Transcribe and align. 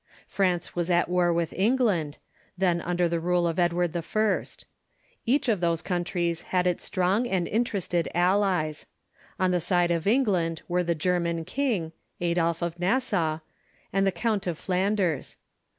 France 0.25 0.75
was 0.75 0.89
at 0.89 1.09
war 1.09 1.31
with 1.31 1.53
England, 1.53 2.17
then 2.57 2.81
under 2.81 3.07
the 3.07 3.19
rule 3.19 3.45
of 3.45 3.59
Edward 3.59 3.95
I. 3.95 4.41
Each 5.27 5.47
of 5.47 5.61
those 5.61 5.83
countries 5.83 6.41
had 6.41 6.65
its 6.65 6.83
strong 6.83 7.27
and 7.27 7.47
interested 7.47 8.09
allies. 8.15 8.87
On 9.39 9.51
the 9.51 9.61
side 9.61 9.91
of 9.91 10.07
England 10.07 10.63
were 10.67 10.83
the 10.83 10.95
German 10.95 11.45
king, 11.45 11.91
Adolf 12.19 12.63
of 12.63 12.79
Nassau, 12.79 13.41
and 13.93 14.07
the 14.07 14.11
Count 14.11 14.47
of 14.47 14.57
Flanders. 14.57 15.37